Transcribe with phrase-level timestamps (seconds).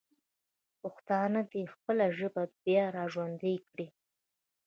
[0.81, 3.87] پښتانه دې خپله ژبه بیا راژوندی کړي.